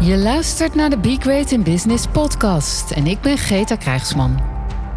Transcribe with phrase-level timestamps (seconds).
[0.00, 4.40] Je luistert naar de Be Great in Business podcast en ik ben Greta Krijgsman.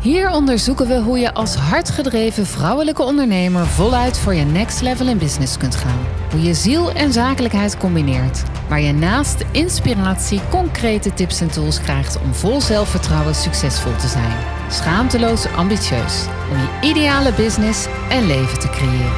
[0.02, 5.18] Hier onderzoeken we hoe je als hardgedreven vrouwelijke ondernemer voluit voor je next level in
[5.18, 6.00] business kunt gaan.
[6.32, 8.44] Hoe je ziel en zakelijkheid combineert.
[8.70, 14.38] Waar je naast inspiratie concrete tips en tools krijgt om vol zelfvertrouwen succesvol te zijn.
[14.70, 16.26] Schaamteloos ambitieus.
[16.52, 19.14] Om je ideale business en leven te creëren.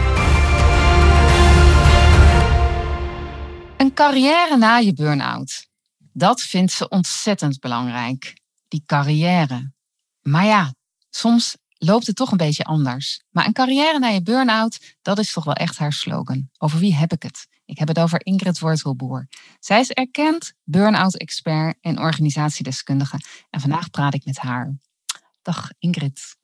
[3.77, 5.69] Een carrière na je burn-out.
[6.13, 8.41] Dat vindt ze ontzettend belangrijk.
[8.67, 9.73] Die carrière.
[10.21, 10.73] Maar ja,
[11.09, 13.23] soms loopt het toch een beetje anders.
[13.29, 16.49] Maar een carrière na je burn-out, dat is toch wel echt haar slogan.
[16.57, 17.47] Over wie heb ik het?
[17.65, 19.27] Ik heb het over Ingrid Wortelboer.
[19.59, 23.17] Zij is erkend burn-out-expert en organisatiedeskundige.
[23.49, 24.75] En vandaag praat ik met haar.
[25.41, 26.37] Dag Ingrid.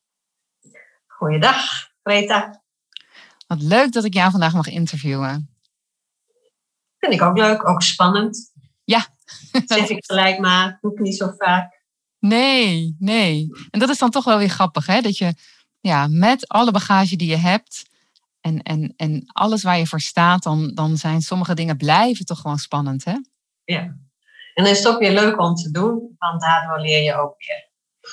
[1.07, 2.63] Goeiedag, Greta.
[3.47, 5.49] Wat leuk dat ik jou vandaag mag interviewen.
[6.97, 8.51] Vind ik ook leuk, ook spannend.
[8.83, 9.15] Ja.
[9.65, 11.81] zeg ik gelijk maar, doe ik niet zo vaak.
[12.19, 13.47] Nee, nee.
[13.69, 15.01] En dat is dan toch wel weer grappig, hè?
[15.01, 15.33] Dat je
[15.79, 17.85] ja, met alle bagage die je hebt
[18.41, 22.41] en, en, en alles waar je voor staat, dan, dan zijn sommige dingen blijven toch
[22.41, 23.15] gewoon spannend, hè?
[23.63, 23.81] Ja.
[24.53, 27.35] En dan is het ook weer leuk om te doen, want daardoor leer je ook
[27.37, 27.69] weer.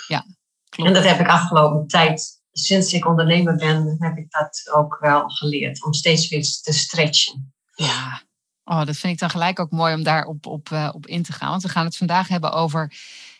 [0.07, 0.25] Ja,
[0.69, 0.89] klopt.
[0.89, 5.29] En dat heb ik afgelopen tijd, sinds ik ondernemer ben, heb ik dat ook wel
[5.29, 5.85] geleerd.
[5.85, 7.55] Om steeds weer te stretchen.
[7.75, 8.23] Ja,
[8.65, 11.33] oh, dat vind ik dan gelijk ook mooi om daarop op, uh, op in te
[11.33, 11.51] gaan.
[11.51, 12.93] Want we gaan het vandaag hebben over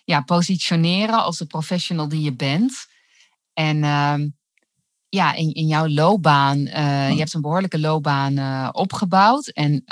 [0.05, 2.87] ja, positioneren als de professional die je bent.
[3.53, 4.15] En uh,
[5.09, 9.49] ja, in, in jouw loopbaan, uh, je hebt een behoorlijke loopbaan uh, opgebouwd.
[9.49, 9.83] En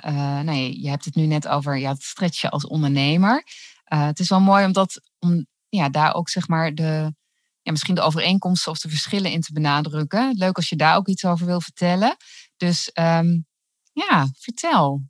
[0.44, 3.44] nou, je, je, hebt het nu net over ja, het stretchen als ondernemer.
[3.84, 7.14] het is wel mooi om, dat, om ja, daar ook zeg maar de,
[7.62, 10.34] ja, misschien de overeenkomsten of de verschillen in te benadrukken.
[10.36, 12.16] Leuk als je daar ook iets over wil vertellen.
[12.56, 13.46] Dus um,
[13.92, 15.02] ja, vertel.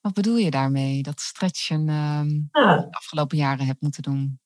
[0.00, 1.02] Wat bedoel je daarmee?
[1.02, 2.76] Dat stretchen um, ja.
[2.76, 4.40] de afgelopen jaren hebt moeten doen?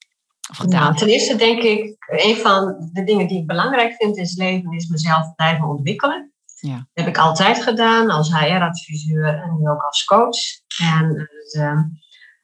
[0.50, 0.82] Of gedaan?
[0.82, 4.36] Nou, ten eerste denk ik, een van de dingen die ik belangrijk vind in het
[4.36, 6.32] leven is mezelf blijven ontwikkelen.
[6.60, 6.76] Ja.
[6.76, 10.38] Dat heb ik altijd gedaan als HR-adviseur en nu ook als coach.
[10.80, 11.80] En, uh,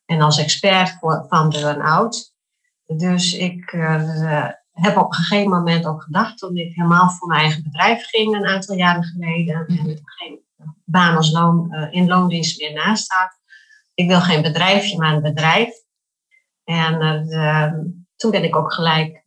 [0.04, 2.34] en als expert voor, van burn-out.
[2.86, 7.40] Dus ik uh, heb op een gegeven moment ook gedacht, toen ik helemaal voor mijn
[7.40, 9.88] eigen bedrijf ging, een aantal jaren geleden, mm -hmm.
[9.88, 10.40] en geen
[10.84, 13.38] baan als loon, uh, in loondienst meer naast staat.
[13.94, 15.70] Ik wil geen bedrijfje, maar een bedrijf.
[16.64, 17.72] En uh,
[18.16, 19.22] toen ben ik ook gelijk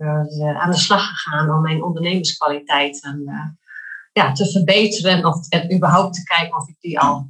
[0.57, 3.23] aan de slag gegaan om mijn ondernemerskwaliteiten
[4.13, 7.29] ja, te verbeteren of en überhaupt te kijken of ik die al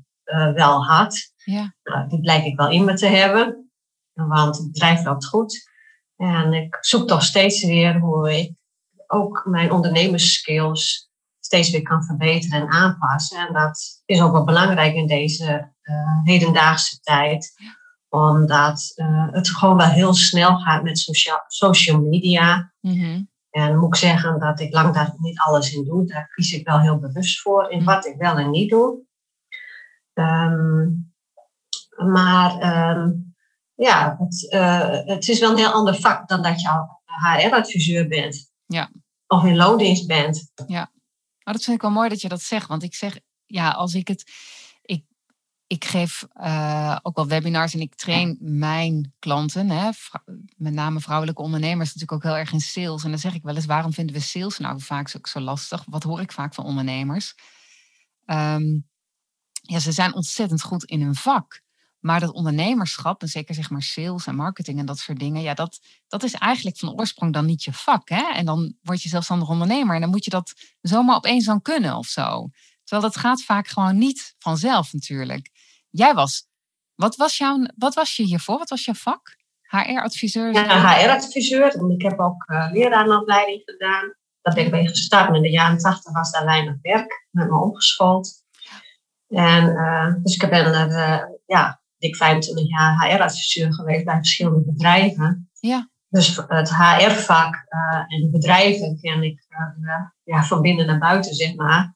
[0.53, 1.33] wel had.
[1.35, 1.75] Ja.
[1.83, 3.71] Nou, die blijk ik wel in me te hebben,
[4.13, 5.69] want het bedrijf loopt goed.
[6.15, 8.53] En ik zoek toch steeds weer hoe ik
[9.07, 11.10] ook mijn ondernemersskills
[11.51, 13.47] steeds weer kan verbeteren en aanpassen.
[13.47, 17.53] En dat is ook wel belangrijk in deze uh, hedendaagse tijd.
[18.09, 22.73] Omdat uh, het gewoon wel heel snel gaat met social, social media.
[22.79, 23.29] Mm -hmm.
[23.49, 26.05] En moet ik zeggen dat ik lang daar niet alles in doe.
[26.05, 28.99] Daar kies ik wel heel bewust voor in wat ik wel en niet doe.
[30.13, 31.13] Um,
[32.11, 32.51] maar
[32.97, 33.35] um,
[33.75, 36.67] ja, het, uh, het is wel een heel ander vak dan dat je
[37.05, 38.51] HR-adviseur bent.
[38.65, 38.91] Ja.
[39.27, 40.51] Of in loondienst bent.
[40.67, 40.91] Ja.
[41.43, 42.67] Maar dat vind ik wel mooi dat je dat zegt.
[42.67, 44.31] Want ik zeg, ja, als ik het.
[44.81, 45.05] Ik,
[45.67, 49.89] ik geef uh, ook wel webinars en ik train mijn klanten, hè,
[50.55, 53.03] met name vrouwelijke ondernemers, natuurlijk ook heel erg in sales.
[53.03, 55.83] En dan zeg ik wel eens: waarom vinden we sales nou vaak zo lastig?
[55.87, 57.35] Wat hoor ik vaak van ondernemers?
[58.25, 58.89] Um,
[59.61, 61.61] ja, ze zijn ontzettend goed in hun vak.
[62.01, 65.53] Maar dat ondernemerschap, en zeker zeg maar sales en marketing en dat soort dingen, ja,
[65.53, 68.09] dat, dat is eigenlijk van oorsprong dan niet je vak.
[68.09, 68.31] Hè?
[68.33, 71.95] En dan word je zelfstandig ondernemer en dan moet je dat zomaar opeens dan kunnen
[71.95, 72.49] of zo.
[72.83, 75.49] Terwijl dat gaat vaak gewoon niet vanzelf natuurlijk.
[75.89, 76.47] Jij was,
[76.95, 78.57] wat was, jouw, wat was je hiervoor?
[78.57, 79.39] Wat was jouw vak?
[79.61, 80.53] HR-adviseur?
[80.53, 81.91] Ja, HR-adviseur.
[81.91, 82.71] Ik heb ook uh,
[83.65, 84.15] gedaan.
[84.41, 85.35] Dat ben ik mee gestart.
[85.35, 87.27] In de jaren 80 was daar weinig werk.
[87.31, 88.43] met me omgeschoold.
[89.27, 94.63] En uh, dus ik ben er, uh, ja, dik 25 jaar HR-adviseur geweest bij verschillende
[94.65, 95.49] bedrijven.
[95.59, 95.89] Ja.
[96.09, 101.33] Dus het HR-vak uh, en de bedrijven ken ik uh, ja, van binnen naar buiten,
[101.33, 101.95] zeg maar.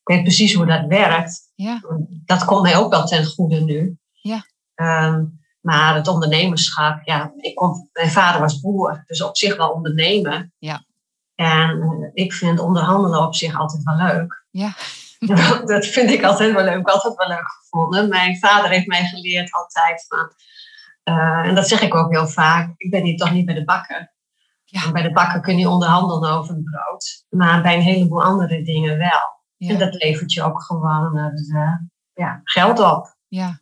[0.00, 1.52] Ik weet precies hoe dat werkt.
[1.54, 1.80] Ja.
[2.24, 3.98] Dat komt mij ook wel ten goede nu.
[4.12, 4.44] Ja.
[4.74, 9.70] Um, maar het ondernemerschap, ja, ik kom, mijn vader was boer, dus op zich wel
[9.70, 10.52] ondernemen.
[10.58, 10.84] Ja.
[11.34, 14.44] En uh, ik vind onderhandelen op zich altijd wel leuk.
[14.50, 14.74] Ja.
[15.72, 16.88] dat vind ik altijd wel leuk.
[16.88, 18.08] Altijd wel leuk gevonden.
[18.08, 20.32] Mijn vader heeft mij geleerd altijd van.
[21.14, 22.74] Uh, en dat zeg ik ook heel vaak.
[22.76, 24.14] Ik ben hier toch niet bij de bakker.
[24.64, 24.92] Ja.
[24.92, 27.24] Bij de bakker kun je onderhandelen over het brood.
[27.28, 29.34] Maar bij een heleboel andere dingen wel.
[29.56, 29.70] Ja.
[29.70, 31.72] En dat levert je ook gewoon uh,
[32.12, 33.16] ja, geld op.
[33.28, 33.60] Ja.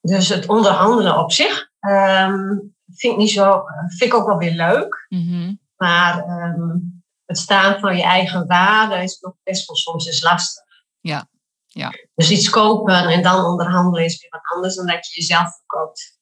[0.00, 4.54] Dus het onderhandelen op zich ehm, vind, ik niet zo, vind ik ook wel weer
[4.54, 5.06] leuk.
[5.08, 5.54] Mhm.
[5.76, 6.78] Maar ehm,
[7.26, 10.64] het staan van je eigen waarde is nog best wel soms eens lastig.
[11.00, 11.28] Ja,
[11.66, 11.92] ja.
[12.14, 16.14] Dus iets kopen en dan onderhandelen is weer wat anders dan dat je jezelf verkoopt.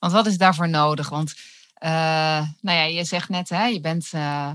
[0.00, 1.08] Want wat is daarvoor nodig?
[1.08, 1.34] Want
[1.74, 4.52] eh, nou ja, je zegt net, hè, je bent eh,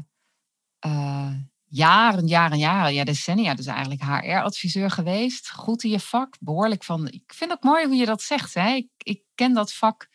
[0.80, 1.34] eh,
[1.66, 5.52] jaren, jaren, jaren, ja, decennia, dus eigenlijk HR-adviseur geweest.
[5.52, 7.08] Goed in je vak, behoorlijk van.
[7.08, 8.54] Ik vind het ook mooi hoe je dat zegt.
[8.54, 8.70] Hè?
[8.70, 10.10] Ik, ik ken dat vak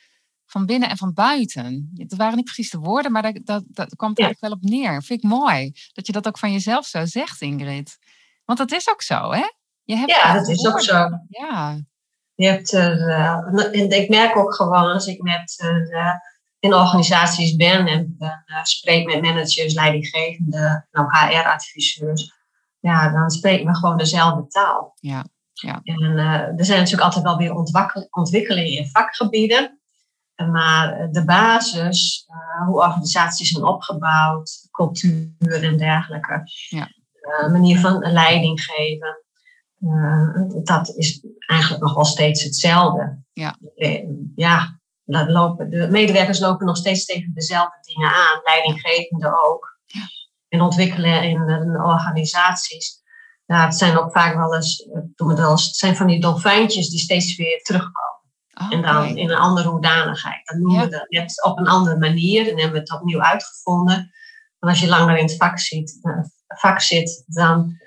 [0.50, 1.90] van binnen en van buiten.
[1.94, 4.24] Het waren niet precies de woorden, maar dat, dat, dat kwam er Ja.
[4.24, 5.02] eigenlijk wel op neer.
[5.02, 7.98] Vind ik mooi dat je dat ook van jezelf zo zegt, Ingrid.
[8.44, 9.46] Want dat is ook zo, hè?
[9.82, 11.08] Je hebt Ja, dat is ook zo.
[11.28, 11.80] Ja,
[12.34, 15.54] Je hebt er, eh, en ik merk ook gewoon als ik met,
[15.90, 16.14] eh,
[16.58, 22.32] in organisaties ben en eh, spreek met managers, leidinggevenden, nou HR-adviseurs,
[22.78, 24.92] ja, dan spreken we gewoon dezelfde taal.
[25.00, 25.80] Ja, ja.
[25.84, 26.02] En
[26.58, 27.54] er zijn natuurlijk altijd wel weer
[28.10, 29.79] ontwikkelingen in vakgebieden.
[30.40, 36.88] Eh, Maar de basis, eh, hoe organisaties zijn opgebouwd, cultuur en dergelijke, Ja.
[37.20, 39.24] eh, manier van leiding geven,
[39.78, 43.22] eh, dat is eigenlijk nog wel steeds hetzelfde.
[43.32, 43.56] Ja.
[43.76, 44.04] Eh,
[44.34, 49.78] ja, dat lopen, de medewerkers lopen nog steeds tegen dezelfde dingen aan, leidinggevenden ook.
[49.86, 50.00] Ja.
[50.48, 52.98] En ontwikkelen in, eh, organisaties.
[53.46, 54.82] Ja, het zijn ook vaak wel eens,
[55.16, 58.19] eh, wel eens, het zijn van die dolfijntjes die steeds weer terugkomen.
[58.60, 60.46] Oh, En dan in een andere hoedanigheid.
[60.46, 60.84] Dan noemen Ja.
[60.84, 64.12] we dat net op een andere manier en hebben we het opnieuw uitgevonden.
[64.58, 66.18] En als je langer in het vak, ziet, eh,
[66.58, 67.78] vak zit, dan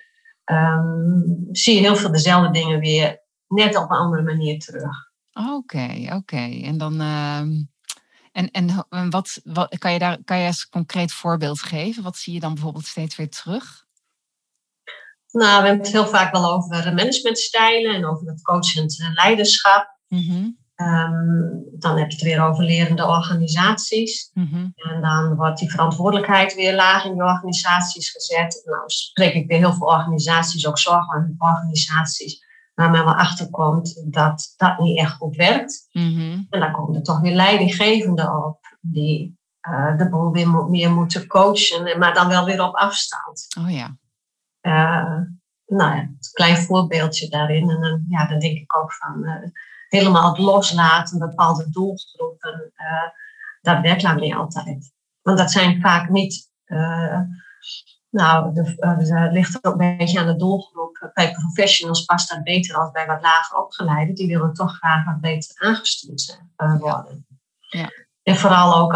[0.44, 1.20] ehm,
[1.52, 5.12] zie je heel veel dezelfde dingen weer net op een andere manier terug.
[5.34, 6.60] Oké, oké.
[6.64, 7.02] En dan.
[7.02, 7.52] ehm,
[8.32, 12.04] en en wat, wat kan je daar kan je als concreet voorbeeld geven?
[12.04, 13.86] Wat zie je dan bijvoorbeeld steeds weer terug?
[15.32, 19.98] Nou, we hebben het heel vaak wel over managementstijlen en over het coachend eh, leiderschap.
[20.08, 21.50] Mhm, Ehm,
[21.80, 24.30] dan heb je het weer over lerende organisaties.
[24.34, 24.68] mhm.
[24.76, 28.62] En dan wordt die verantwoordelijkheid weer laag in die organisaties gezet.
[28.66, 34.80] Nou spreek ik weer heel veel organisaties, ook zorgorganisaties, waar men wel achterkomt dat dat
[34.80, 35.88] niet echt goed werkt.
[35.92, 36.42] mhm.
[36.50, 40.92] En dan komen er toch weer leidinggevenden op die eh, de boel weer mo- meer
[40.92, 43.48] moeten coachen, maar dan wel weer op afstand.
[43.60, 43.98] Oh ja.
[44.62, 45.20] Eh,
[45.66, 47.70] nou ja, een klein voorbeeldje daarin.
[47.70, 49.50] En dan, ja, dan denk ik ook van eh,
[49.94, 52.72] helemaal het loslaten, bepaalde doelgroepen.
[52.76, 53.10] eh,
[53.62, 54.92] dat werkt lang niet altijd.
[55.22, 56.52] Want dat zijn vaak niet.
[56.64, 57.20] eh,
[58.10, 61.12] nou, de, eh, ligt ook een beetje aan de doelgroep.
[61.14, 64.16] Bij professionals past dat beter als bij wat lager opgeleiden.
[64.16, 67.28] Die willen toch graag wat beter aangestuurd worden.
[67.60, 67.90] Ja.
[68.24, 68.94] En vooral ook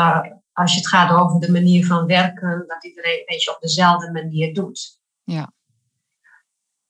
[0.53, 4.11] als je het gaat over de manier van werken, dat iedereen een beetje op dezelfde
[4.11, 4.99] manier doet.
[5.23, 5.51] Ja.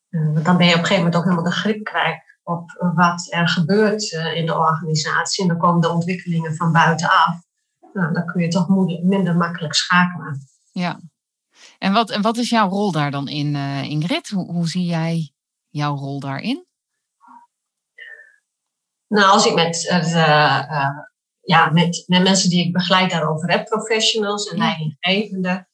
[0.10, 3.28] Want dan ben je op een gegeven moment ook helemaal de grip kwijt op wat
[3.30, 5.42] er gebeurt eh, in de organisatie.
[5.44, 7.36] En dan komen de ontwikkelingen van buitenaf.
[7.94, 10.40] Nou, dan kun je toch moeilijk, minder makkelijk schakelen.
[10.72, 11.00] Ja.
[11.78, 14.30] En wat, en wat is jouw rol daar dan in, eh, Ingrid?
[14.30, 15.34] Hoe, hoe zie jij
[15.70, 16.66] jouw rol daarin?
[19.08, 20.90] Nou, als ik met, eh,
[21.42, 25.68] ja, met, met mensen die ik begeleid daarover heb, professionals en leidinggevenden,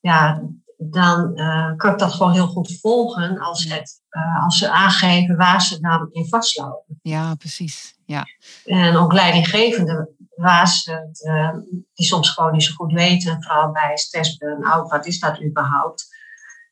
[0.00, 0.42] ja,
[0.80, 5.36] dan eh, kan ik dat gewoon heel goed volgen als, het, eh, als ze aangeven
[5.36, 6.98] waar ze dan in vastlopen.
[7.02, 7.94] Ja, precies.
[8.04, 8.24] Ja.
[8.64, 11.56] En ook leidinggevenden waar ze het, eh,
[11.94, 16.16] die soms gewoon niet zo goed weten, vooral bij stress burn-out, wat is dat überhaupt?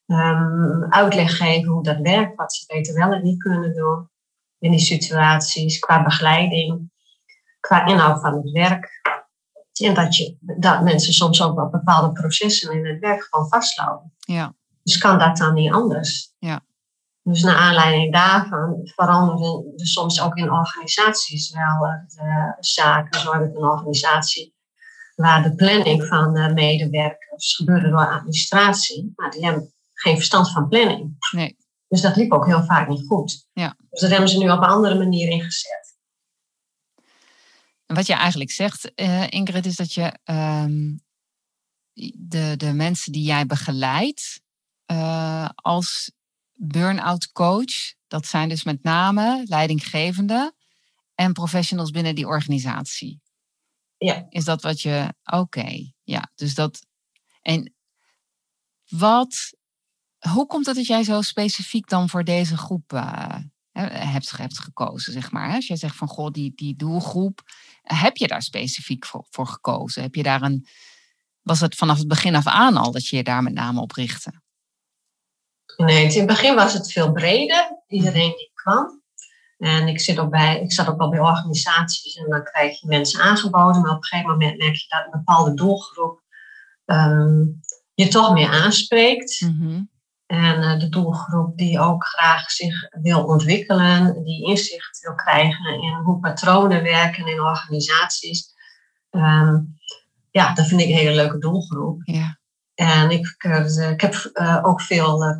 [0.06, 4.10] Ehm, uitleg geven hoe dat werkt, wat ze beter wel en niet kunnen doen
[4.58, 6.90] in die situaties, qua begeleiding,
[7.60, 9.00] qua inhoud van het werk.
[9.84, 14.12] En dat, je, dat mensen soms ook wel bepaalde processen in het werk gewoon vastlopen.
[14.18, 14.54] Ja.
[14.82, 16.34] Dus kan dat dan niet anders?
[16.38, 16.60] Ja.
[17.22, 23.20] Dus naar aanleiding daarvan veranderen er soms ook in organisaties wel eh, zaken.
[23.20, 24.54] Zo heb ik een organisatie
[25.14, 29.12] waar de planning van de medewerkers gebeurde door administratie.
[29.16, 31.16] Maar die hebben geen verstand van planning.
[31.30, 31.56] Nee.
[31.88, 33.48] Dus dat liep ook heel vaak niet goed.
[33.52, 33.76] Ja.
[33.90, 35.85] Dus dat hebben ze nu op een andere manier ingezet.
[37.86, 40.96] Wat je eigenlijk zegt, eh, Ingrid, is dat je ehm,
[42.14, 44.40] de, de mensen die jij begeleidt
[44.84, 46.12] eh, als
[46.52, 50.54] burn-out coach, dat zijn dus met name leidinggevenden
[51.14, 53.20] en professionals binnen die organisatie.
[53.98, 54.26] Ja.
[54.28, 55.14] Is dat wat je.
[55.24, 56.30] Oké, ja.
[56.34, 56.86] Dus dat.
[57.42, 57.74] En
[58.88, 59.54] wat.
[60.18, 63.38] Hoe komt het dat jij zo specifiek dan voor deze groep eh,
[63.72, 65.54] hebt, hebt gekozen, zeg maar?
[65.54, 67.42] Als jij zegt van goh, die, die doelgroep,
[67.94, 70.02] heb je daar specifiek voor, voor gekozen?
[70.02, 70.66] Heb je daar een.
[71.42, 73.92] Was het vanaf het begin af aan al dat je je daar met name op
[73.92, 74.32] richtte?
[75.76, 77.82] Nee, in het begin was het veel breder.
[77.88, 79.02] Iedereen die kwam.
[79.58, 82.86] En ik, zit ook bij, ik zat ook wel bij organisaties en dan krijg je
[82.86, 83.80] mensen aangeboden.
[83.80, 86.22] Maar op een gegeven moment merk je dat een bepaalde doelgroep
[86.84, 87.44] ehm,
[87.94, 89.40] je toch meer aanspreekt.
[89.40, 89.82] Mhm.
[90.26, 95.94] En uh, de doelgroep die ook graag zich wil ontwikkelen, die inzicht wil krijgen in
[96.04, 98.54] hoe patronen werken in organisaties.
[99.10, 99.56] Ehm,
[100.30, 102.00] ja, dat vind ik een hele leuke doelgroep.
[102.04, 102.38] Ja.
[102.74, 105.36] En ik, uh, ik heb uh, ook veel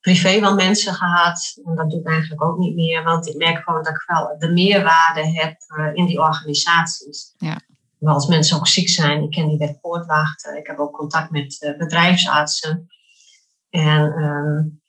[0.00, 1.60] privé wel mensen gehad.
[1.64, 4.38] En dat doe ik eigenlijk ook niet meer, want ik merk gewoon dat ik wel
[4.38, 5.56] de meerwaarde heb
[5.94, 7.34] in die organisaties.
[7.36, 7.60] Ja.
[7.98, 11.30] Maar als mensen ook ziek zijn, ik ken die wet poortwachten, ik heb ook contact
[11.30, 12.88] met bedrijfsartsen.
[13.70, 14.80] En um,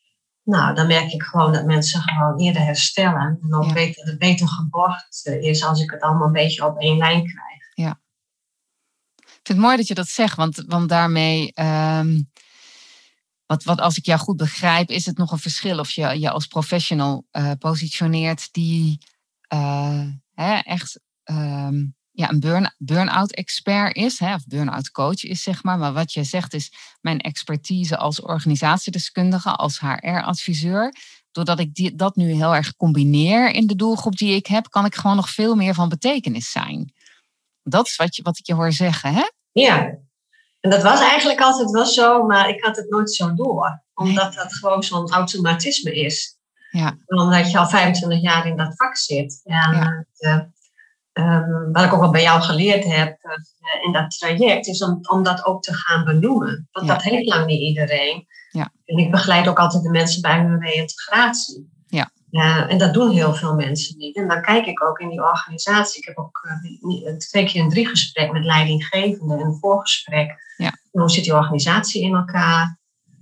[0.43, 3.39] nou, dan merk ik gewoon dat mensen gewoon eerder herstellen.
[3.41, 3.73] En ook ja.
[3.73, 7.71] beter, het beter geborgd is als ik het allemaal een beetje op één lijn krijg.
[7.73, 7.99] Ja.
[9.15, 12.29] Ik vind het mooi dat je dat zegt, want, want daarmee, um,
[13.45, 16.29] wat, wat als ik jou goed begrijp, is het nog een verschil of je je
[16.29, 18.97] als professional uh, positioneert die
[19.53, 25.43] uh, hè, echt um, ja, een burn, burn-out expert is, hè, of burn-out coach is,
[25.43, 25.77] zeg maar.
[25.77, 26.71] Maar wat je zegt is
[27.01, 30.93] mijn expertise als organisatiedeskundige, als HR-adviseur.
[31.31, 34.85] Doordat ik die, dat nu heel erg combineer in de doelgroep die ik heb, kan
[34.85, 36.93] ik gewoon nog veel meer van betekenis zijn.
[37.63, 39.29] Dat is wat, je, wat ik je hoor zeggen, hè?
[39.51, 39.97] Ja,
[40.59, 43.83] en dat was eigenlijk altijd wel zo, maar ik had het nooit zo door.
[43.93, 46.37] Omdat dat gewoon zo'n automatisme is.
[46.71, 46.97] Ja.
[47.05, 49.41] Omdat je al 25 jaar in dat vak zit.
[49.43, 50.51] En ja.
[51.13, 54.83] De, Um, wat ik ook al bij jou geleerd heb uh, in dat traject, is
[54.83, 56.67] om, om dat ook te gaan benoemen.
[56.71, 56.93] Want ja.
[56.93, 58.27] dat heeft lang niet iedereen.
[58.51, 58.71] Ja.
[58.85, 61.69] En ik begeleid ook altijd de mensen bij hun reïntegratie.
[61.87, 62.11] Ja.
[62.31, 64.15] Uh, en dat doen heel veel mensen niet.
[64.15, 65.99] En dan kijk ik ook in die organisatie.
[65.99, 66.49] Ik heb ook
[67.03, 69.39] uh, twee keer een drie gesprek met leidinggevenden.
[69.39, 70.53] Een voorgesprek.
[70.57, 70.71] Ja.
[70.91, 72.79] Hoe zit die organisatie in elkaar?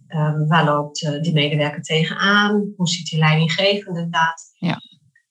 [0.08, 2.74] Um, waar loopt die medewerker tegenaan?
[2.76, 4.52] Hoe ziet die leidinggevende dat?
[4.60, 4.78] Ja.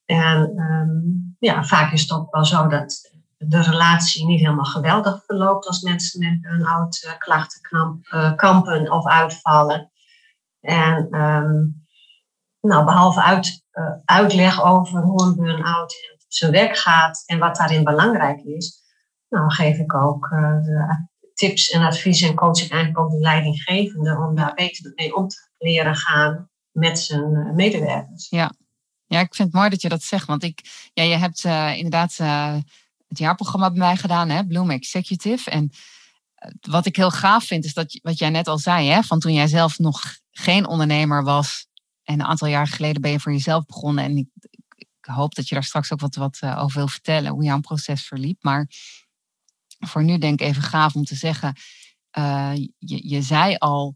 [0.05, 5.23] En um, ja, vaak is het ook wel zo dat de relatie niet helemaal geweldig
[5.25, 9.91] verloopt als mensen met burn-out uh, klachten uh, kampen of uitvallen.
[10.61, 11.85] En um,
[12.61, 15.95] nou, behalve uit, uh, uitleg over hoe een burn-out
[16.27, 18.81] zijn werk gaat en wat daarin belangrijk is,
[19.29, 20.29] nou, geef ik ook
[21.33, 25.27] tips en adviezen en coach ik eigenlijk ook de leidinggevende om daar beter mee om
[25.27, 28.29] te leren gaan met zijn medewerkers.
[28.29, 28.51] Ja.
[29.07, 30.25] Ja, ik vind het mooi dat je dat zegt.
[30.25, 32.53] Want ik, ja, je hebt uh, inderdaad uh,
[33.07, 35.49] het jaarprogramma bij mij gedaan, hè, Bloom Executive.
[35.49, 39.03] En uh, wat ik heel gaaf vind, is dat wat jij net al zei, hè,
[39.03, 41.67] van toen jij zelf nog geen ondernemer was.
[42.03, 44.03] En een aantal jaar geleden ben je voor jezelf begonnen.
[44.03, 44.27] En ik,
[44.75, 48.05] ik hoop dat je daar straks ook wat, wat over wil vertellen, hoe jouw proces
[48.05, 48.43] verliep.
[48.43, 48.67] Maar
[49.79, 51.55] voor nu denk ik even gaaf om te zeggen,
[52.77, 53.95] je, je zei al,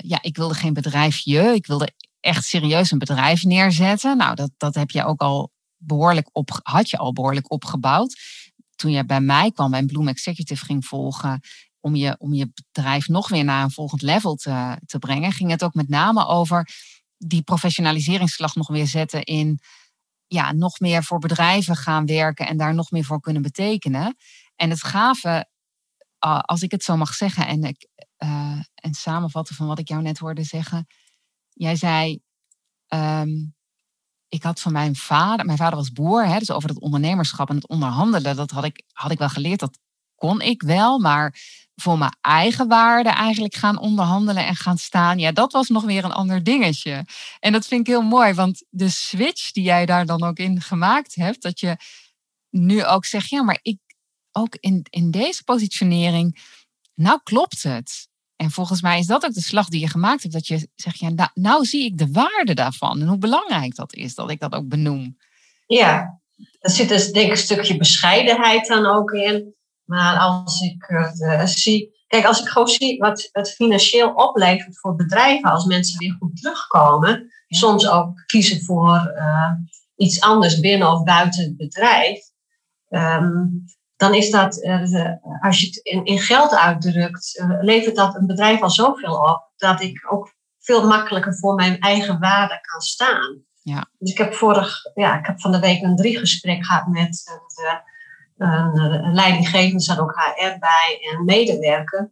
[0.00, 1.94] ja, ik wilde geen bedrijfje, ik wilde
[2.26, 4.16] echt serieus een bedrijf neerzetten.
[4.16, 8.18] Nou, dat, dat heb je ook al behoorlijk op, had je al behoorlijk opgebouwd.
[8.74, 11.40] Toen je bij mij kwam en Bloom Executive ging volgen,
[11.80, 15.50] om je, om je bedrijf nog weer naar een volgend level te, te brengen, ging
[15.50, 16.68] het ook met name over
[17.18, 19.60] die professionaliseringsslag nog weer zetten in
[20.26, 24.16] ja, nog meer voor bedrijven gaan werken en daar nog meer voor kunnen betekenen.
[24.56, 25.48] En het gave,
[26.40, 30.02] als ik het zo mag zeggen en, ik, uh, en samenvatten van wat ik jou
[30.02, 30.86] net hoorde zeggen,
[31.58, 32.20] Jij zei,
[32.88, 33.54] um,
[34.28, 37.54] ik had van mijn vader, mijn vader was boer, hè, dus over het ondernemerschap en
[37.54, 39.78] het onderhandelen, dat had ik, had ik wel geleerd, dat
[40.14, 41.34] kon ik wel, maar
[41.74, 46.04] voor mijn eigen waarde eigenlijk gaan onderhandelen en gaan staan, ja, dat was nog weer
[46.04, 47.04] een ander dingetje.
[47.38, 50.60] En dat vind ik heel mooi, want de switch die jij daar dan ook in
[50.60, 51.76] gemaakt hebt, dat je
[52.50, 53.78] nu ook zegt, ja, maar ik
[54.32, 56.42] ook in, in deze positionering,
[56.94, 58.08] nou klopt het.
[58.36, 60.34] En volgens mij is dat ook de slag die je gemaakt hebt.
[60.34, 63.00] Dat je zegt, ja, nou, nou zie ik de waarde daarvan.
[63.00, 65.16] En hoe belangrijk dat is, dat ik dat ook benoem.
[65.66, 66.20] Ja,
[66.60, 69.54] er zit dus denk ik een stukje bescheidenheid dan ook in.
[69.84, 71.94] Maar als ik uh, zie...
[72.06, 75.50] Kijk, als ik gewoon zie wat het financieel oplevert voor bedrijven...
[75.50, 77.30] als mensen weer goed terugkomen.
[77.46, 77.58] Ja.
[77.58, 79.52] Soms ook kiezen voor uh,
[79.96, 82.18] iets anders binnen of buiten het bedrijf.
[82.88, 83.64] Um,
[83.96, 85.10] dan is dat, uh,
[85.40, 89.50] als je het in, in geld uitdrukt, uh, levert dat een bedrijf al zoveel op
[89.56, 93.44] dat ik ook veel makkelijker voor mijn eigen waarde kan staan.
[93.62, 93.86] Ja.
[93.98, 97.22] Dus ik heb vorig, ja, ik heb van de week een drie gesprek gehad met
[97.54, 97.80] de,
[98.36, 102.10] een, een leidinggevende, zat ook HR bij en medewerker.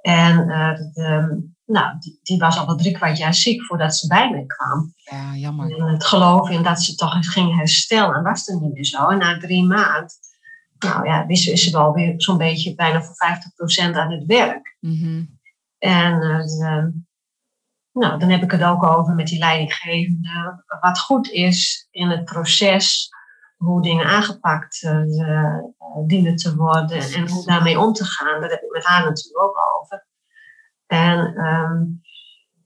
[0.00, 0.46] En
[0.92, 4.44] de, nou, die, die, was al wel drie kwart jaar ziek voordat ze bij mij
[4.46, 4.94] kwam.
[4.96, 5.78] Ja, jammer.
[5.78, 9.08] En het geloof in dat ze toch ging herstellen was er niet meer zo.
[9.08, 10.10] En na drie maanden
[10.78, 13.16] nou ja, is, is ze wel weer zo'n beetje bijna voor
[13.92, 14.76] 50% aan het werk.
[14.80, 15.38] Mm -hmm.
[15.78, 16.84] En uh,
[17.92, 20.64] nou, dan heb ik het ook over met die leidinggevende.
[20.80, 23.08] Wat goed is in het proces,
[23.56, 25.58] hoe dingen aangepakt uh,
[26.06, 28.40] dienen te worden en hoe daarmee om te gaan.
[28.40, 30.06] Daar heb ik met haar natuurlijk ook over.
[30.86, 32.02] En um,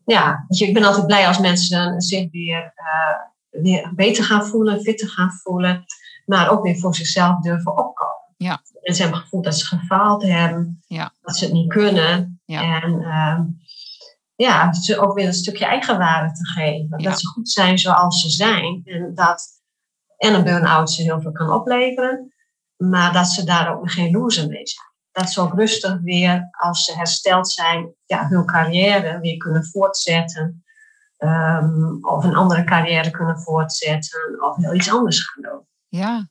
[0.05, 4.81] ja, dus ik ben altijd blij als mensen zich weer, uh, weer beter gaan voelen,
[4.81, 5.85] fitter gaan voelen,
[6.29, 8.35] maar ook weer voor zichzelf durven opkomen.
[8.37, 8.63] Ja.
[8.83, 11.13] En ze hebben het gevoel dat ze gefaald hebben, ja.
[11.21, 12.41] dat ze het niet kunnen.
[12.45, 12.83] Ja.
[12.83, 13.41] En uh,
[14.35, 16.99] ja, ze ook weer een stukje eigenwaarde te geven.
[17.03, 18.81] Dat ze goed zijn zoals ze zijn.
[18.85, 19.57] En dat
[20.17, 22.35] en een burn-out ze heel veel kan opleveren,
[22.77, 24.87] maar dat ze daar ook geen loser mee zijn.
[25.13, 30.63] Dat ze ook rustig weer, als ze hersteld zijn, ja, hun carrière weer kunnen voortzetten.
[31.19, 34.43] Um, of een andere carrière kunnen voortzetten.
[34.43, 35.68] Of heel iets anders gaan doen.
[35.89, 36.29] Ja,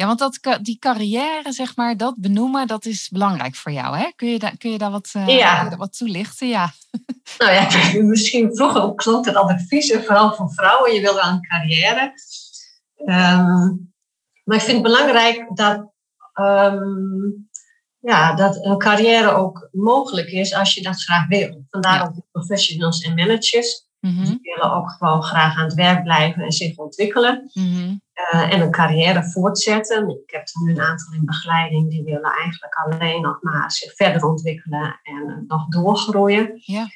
[0.00, 3.96] ja, want dat, die carrière, zeg maar, dat benoemen, dat is belangrijk voor jou.
[3.96, 4.10] Hè?
[4.16, 5.76] Kun, je daar, kun je daar wat, uh, ja.
[5.76, 6.48] wat toelichten?
[6.48, 6.70] Ja.
[7.38, 7.68] Nou ja,
[8.02, 10.94] misschien vroeger klonk het altijd vies, vooral voor vrouwen.
[10.94, 12.12] Je wilde aan een carrière.
[12.96, 13.92] Um,
[14.44, 15.92] maar ik vind het belangrijk dat,
[16.34, 17.48] um,
[17.98, 21.64] ja, dat een carrière ook mogelijk is als je dat graag wil.
[21.70, 23.88] Vandaar ook de professionals en managers.
[24.00, 27.50] Mhm, Die willen ook gewoon graag aan het werk blijven en zich ontwikkelen.
[27.52, 27.96] mhm.
[28.12, 30.08] eh, en een carrière voortzetten.
[30.08, 33.94] Ik heb er nu een aantal in begeleiding die willen eigenlijk alleen nog maar zich
[33.94, 36.52] verder ontwikkelen en eh, nog doorgroeien.
[36.64, 36.86] Ja.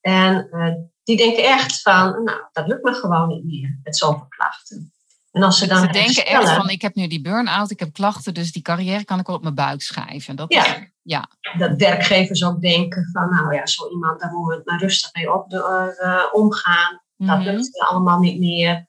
[0.00, 4.26] En eh, die denken echt van, nou, dat lukt me gewoon niet meer met zoveel
[4.28, 4.92] klachten.
[5.32, 7.92] En als ze dan Ze denken echt van, ik heb nu die burn-out, ik heb
[7.92, 10.36] klachten, dus die carrière kan ik wel op mijn buik schrijven.
[10.36, 10.64] Dat Ja.
[10.76, 11.28] is- ja.
[11.58, 15.14] dat werkgevers ook denken van, nou ja, zo iemand, daar moeten we het maar rustig
[15.14, 17.00] mee op, eh, omgaan.
[17.16, 17.44] Dat Mhm.
[17.48, 18.86] lukt allemaal niet meer.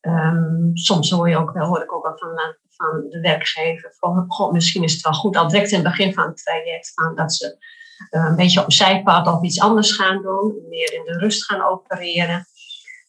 [0.00, 3.94] Ehm, soms hoor, je ook wel, hoor ik ook wel van, eh, van de werkgever
[3.98, 6.92] van, god, misschien is het wel goed, al direct in het begin van het traject,
[6.94, 7.70] van dat ze
[8.10, 11.62] eh, een beetje op zijpad of iets anders gaan doen, meer in de rust gaan
[11.62, 12.46] opereren.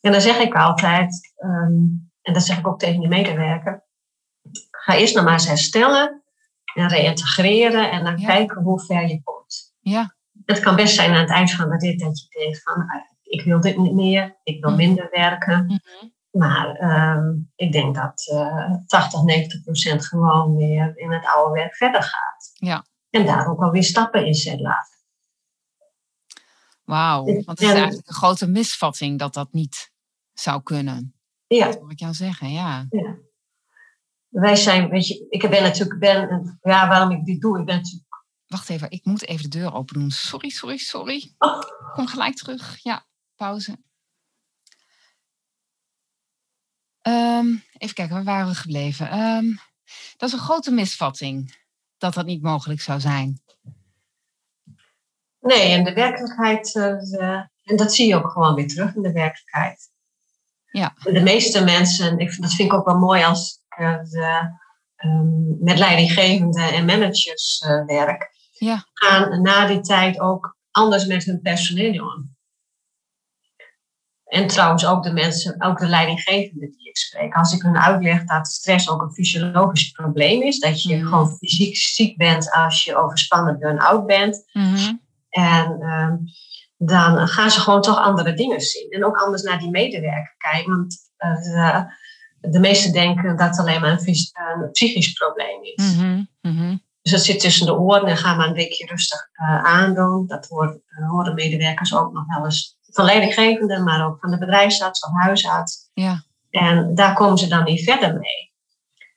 [0.01, 1.73] En dan zeg ik altijd, ehm,
[2.21, 3.83] en dat zeg ik ook tegen die medewerker,
[4.71, 6.22] ga eerst nog maar eens herstellen
[6.73, 8.27] en reïntegreren en dan Ja.
[8.27, 9.73] kijken hoe ver je komt.
[9.79, 10.15] Ja.
[10.45, 13.01] Het kan best zijn aan het eind van de rit dat je denkt van, ah,
[13.23, 14.79] ik wil dit niet meer, ik wil Mhm.
[14.79, 15.65] minder werken.
[15.65, 15.77] Mhm.
[16.31, 21.75] Maar ehm, ik denk dat eh 80, 90 procent gewoon weer in het oude werk
[21.75, 22.51] verder gaat.
[22.53, 22.85] Ja.
[23.09, 24.91] En daar ook alweer stappen in zet laten.
[26.83, 29.91] Wauw, want het is en- eigenlijk een grote misvatting dat dat niet
[30.33, 31.15] zou kunnen.
[31.47, 32.85] Ja, Dat hoor ik jou zeggen, ja.
[32.89, 33.15] ja.
[34.33, 37.75] Wij zijn, weet je, ik ben natuurlijk, ben, ja, waarom ik dit doe, ik ben
[37.75, 38.03] natuurlijk,
[38.47, 40.11] Wacht even, ik moet even de deur open doen.
[40.11, 41.33] Sorry, sorry, sorry.
[41.37, 41.61] oh,
[41.93, 42.83] Kom gelijk terug.
[42.83, 43.77] Ja, pauze.
[47.01, 49.09] Ehm, even kijken, waar waren we gebleven?
[49.09, 49.45] Ehm,
[50.17, 51.55] dat is een grote misvatting
[51.97, 53.41] dat dat niet mogelijk zou zijn.
[55.39, 59.01] nee, in de werkelijkheid, eh, eh, en dat zie je ook gewoon weer terug in
[59.01, 59.91] de werkelijkheid.
[60.71, 60.95] Ja.
[61.03, 64.43] De meeste mensen, ik, dat vind ik ook wel mooi als ik eh,
[64.95, 68.85] ehm, met leidinggevenden en managers eh, werk, Ja.
[68.93, 72.31] gaan na die tijd ook anders met hun personeel om.
[74.23, 77.33] En trouwens ook de mensen, ook de leidinggevenden die ik spreek.
[77.33, 81.07] Als ik hun uitleg dat stress ook een fysiologisch probleem is, dat je Mhm.
[81.07, 84.93] gewoon fysiek ziek bent als je overspannen burn-out bent, Mhm.
[85.29, 86.15] en ehm,
[86.77, 88.89] dan gaan ze gewoon toch andere dingen zien.
[88.89, 90.71] En ook anders naar die medewerker kijken.
[90.71, 91.83] Want eh,
[92.51, 95.95] de, meesten denken dat het alleen maar een, psychisch probleem is.
[95.95, 96.23] Mhm.
[96.41, 96.77] Mhm.
[97.01, 100.27] Dus dat zit tussen de oren en ga maar een weekje rustig eh, aandoen.
[100.27, 105.05] Dat eh, horen medewerkers ook nog wel eens van leidinggevenden, maar ook van de bedrijfsarts
[105.05, 105.89] of huisarts.
[105.93, 106.23] Ja.
[106.49, 108.53] En daar komen ze dan niet verder mee.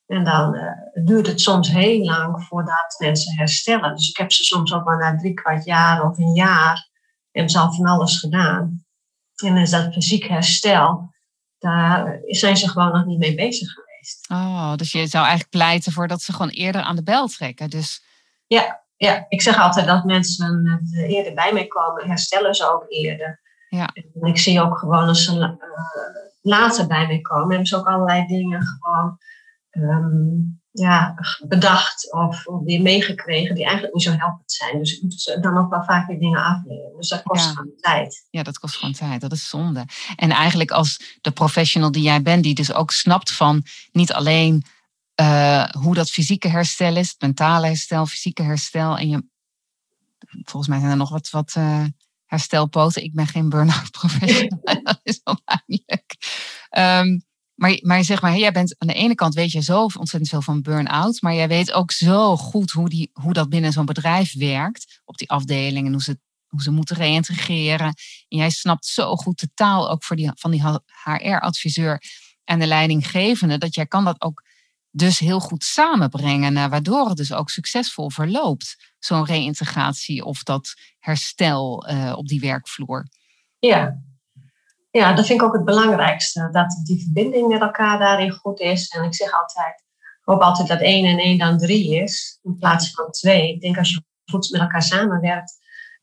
[0.06, 3.94] En dan eh, duurt het soms heel lang voordat mensen herstellen.
[3.94, 6.88] Dus ik heb ze soms ook maar na drie kwart jaar of een jaar
[7.30, 8.84] hebben ze al van alles gedaan.
[9.44, 11.14] En is dat fysiek herstel,
[11.58, 14.26] daar zijn ze gewoon nog niet mee bezig geweest.
[14.30, 17.70] Oh, dus je zou eigenlijk pleiten voor dat ze gewoon eerder aan de bel trekken.
[17.70, 18.04] Dus
[18.96, 23.40] Ja, ik zeg altijd dat mensen eh, eerder bij mij komen, herstellen ze ook eerder.
[23.68, 23.90] Ja.
[23.94, 25.50] En ik zie ook gewoon als ze eh,
[26.40, 29.18] later bij mij komen, hebben ze ook allerlei dingen gewoon
[29.70, 30.38] ehm,
[30.78, 31.14] ja,
[31.48, 34.78] bedacht of, of weer meegekregen die eigenlijk niet zo helpend zijn.
[34.78, 36.96] Dus ik moet ze dan ook wel vaak weer dingen afleren.
[36.96, 37.50] Dus dat kost Ja.
[37.50, 38.26] gewoon tijd.
[38.30, 39.20] ja, dat kost gewoon tijd.
[39.20, 39.84] Dat is zonde.
[40.16, 43.62] En eigenlijk als de professional die jij bent, die dus ook snapt van
[43.92, 44.64] niet alleen
[45.14, 48.98] eh, hoe dat fysieke herstel is, het mentale herstel, fysieke herstel.
[48.98, 49.24] En je,
[50.44, 51.84] volgens mij zijn er nog wat, wat eh,
[52.26, 53.02] herstelpoten.
[53.02, 54.60] Ik ben geen burn-out professional.
[54.82, 56.16] dat is wel pijnlijk.
[56.68, 57.18] Ehm,
[57.56, 60.42] maar, maar zeg maar, jij bent aan de ene kant weet je zo ontzettend veel
[60.42, 64.34] van burn-out, maar jij weet ook zo goed hoe, die, hoe dat binnen zo'n bedrijf
[64.34, 67.86] werkt, op die afdeling en hoe, ze, hoe ze moeten reïntegreren.
[68.28, 70.62] En jij snapt zo goed de taal ook voor die, van die
[71.04, 72.02] HR-adviseur
[72.44, 74.44] en de leidinggevende, dat jij kan dat ook
[74.90, 81.90] dus heel goed samenbrengen, waardoor het dus ook succesvol verloopt, zo'n reïntegratie of dat herstel
[81.90, 83.08] uh, op die werkvloer.
[83.58, 84.02] Ja.
[84.96, 88.88] Ja, dat vind ik ook het belangrijkste, dat die verbinding met elkaar daarin goed is.
[88.88, 92.56] En ik zeg altijd, ik hoop altijd dat één en één dan drie is, in
[92.58, 93.54] plaats van twee.
[93.54, 95.58] Ik denk als je goed met elkaar samenwerkt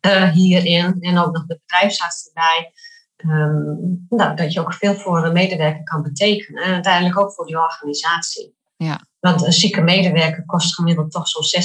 [0.06, 2.74] uh, hierin en ook nog de bedrijfsarts erbij,
[3.18, 6.64] um, nou, dat je ook veel voor de medewerker kan betekenen.
[6.64, 8.56] En uiteindelijk ook voor die organisatie.
[8.78, 9.02] Ja.
[9.20, 11.62] Want een zieke medewerker kost gemiddeld toch zo'n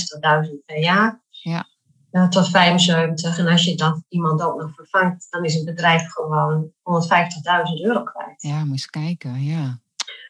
[0.46, 1.22] 60.000 per jaar.
[1.28, 1.66] Ja.
[2.18, 3.38] Uh, tot 75.
[3.38, 6.72] En als je dan iemand ook nog vervangt, dan is een bedrijf gewoon 150.000
[7.82, 8.42] euro kwijt.
[8.42, 9.80] Ja, moet eens kijken, ja.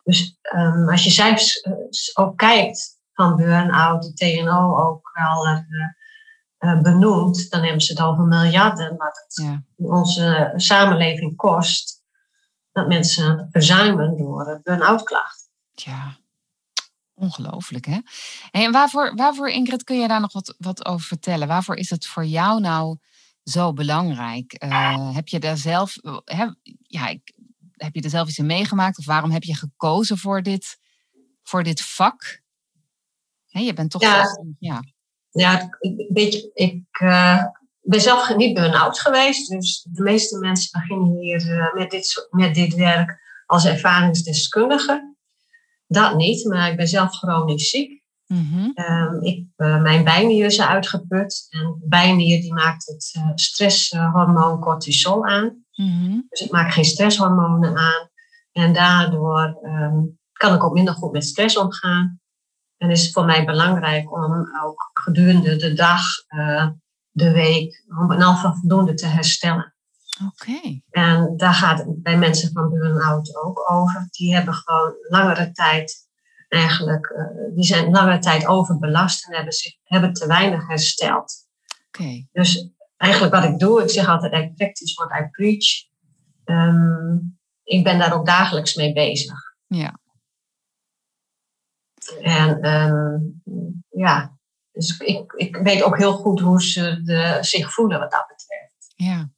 [0.04, 1.74] Dus um, als je cijfers uh,
[2.14, 5.60] ook kijkt van burn-out, de TNO ook wel uh,
[6.58, 9.62] uh, benoemd, dan hebben ze het over miljarden, wat het ja.
[9.76, 12.02] onze samenleving kost,
[12.72, 15.48] dat mensen verzuimen door burn-out klachten.
[15.72, 16.16] Ja,
[17.18, 17.98] ongelooflijk hè.
[18.50, 21.48] En waarvoor, waarvoor, Ingrid, kun je daar nog wat, wat over vertellen?
[21.48, 22.96] Waarvoor is het voor jou nou
[23.42, 24.64] zo belangrijk?
[24.64, 27.32] Uh, heb je daar zelf, heb, ja, ik,
[27.72, 28.98] heb je er zelf iets in meegemaakt?
[28.98, 30.78] Of waarom heb je gekozen voor dit,
[31.42, 32.40] voor dit vak?
[33.46, 34.02] Je bent toch...
[34.02, 34.24] Ja.
[34.58, 34.82] Ja.
[35.30, 35.68] Ja,
[36.08, 37.44] weet je, ik uh,
[37.80, 39.50] ben zelf niet burn-out geweest.
[39.50, 45.16] Dus de meeste mensen beginnen hier uh, met, dit, met dit werk als ervaringsdeskundige.
[45.88, 48.02] Dat niet, maar ik ben zelf chronisch ziek.
[48.26, 48.72] Mm-hmm.
[48.74, 51.46] Um, ik, uh, mijn bijnier is uitgeput.
[51.50, 55.64] En bijnier die maakt het stresshormoon cortisol aan.
[55.72, 56.26] Mm-hmm.
[56.28, 58.08] Dus ik maak geen stresshormonen aan.
[58.52, 62.20] En daardoor um, kan ik ook minder goed met stress omgaan.
[62.76, 66.68] En is het voor mij belangrijk om ook gedurende de dag, uh,
[67.10, 69.74] de week, om in afval voldoende te herstellen.
[70.26, 70.50] Oké.
[70.50, 70.82] Okay.
[70.90, 74.06] En daar gaat het bij mensen van burn-out ook over.
[74.10, 76.08] Die hebben gewoon langere tijd
[76.48, 81.46] eigenlijk, uh, die zijn langere tijd overbelast en hebben, zich, hebben te weinig hersteld.
[81.86, 82.02] Oké.
[82.02, 82.28] Okay.
[82.32, 85.86] Dus eigenlijk wat ik doe, ik zeg altijd, I practice what I preach.
[86.44, 89.40] Um, ik ben daar ook dagelijks mee bezig.
[89.66, 89.98] Ja.
[92.20, 93.42] En um,
[93.88, 94.38] ja,
[94.72, 98.92] dus ik, ik weet ook heel goed hoe ze de, zich voelen wat dat betreft.
[98.96, 99.30] Ja,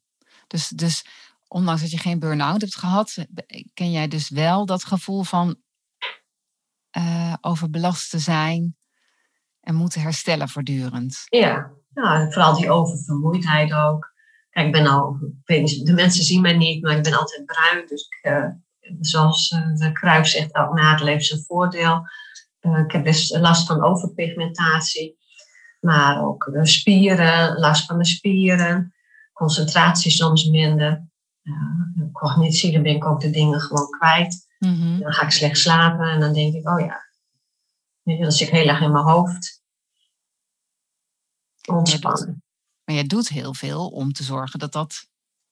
[0.51, 1.05] dus, dus
[1.47, 3.25] ondanks dat je geen burn-out hebt gehad,
[3.73, 5.55] ken jij dus wel dat gevoel van
[6.97, 8.75] uh, overbelast te zijn
[9.61, 11.23] en moeten herstellen voortdurend.
[11.29, 14.13] Ja, ja vooral die oververmoeidheid ook.
[14.49, 17.87] Kijk, ik ben al, de mensen zien mij niet, maar ik ben altijd bruin.
[17.87, 18.45] Dus ik, uh,
[18.99, 22.07] zoals uh, de Kruif zegt, ook nadeel heeft zijn voordeel.
[22.59, 25.17] Ik heb best last van overpigmentatie,
[25.79, 28.93] maar ook spieren, last van de spieren,
[29.33, 31.09] concentratie soms minder.
[31.43, 34.47] Uh, cognitie, dan ben ik ook de dingen gewoon kwijt.
[34.59, 34.99] Mm-hmm.
[34.99, 37.09] Dan ga ik slecht slapen en dan denk ik, oh ja,
[38.03, 39.61] dat zit heel erg in mijn hoofd.
[41.67, 42.43] Ontspannen.
[42.83, 45.09] Maar je doet heel veel om te zorgen dat dat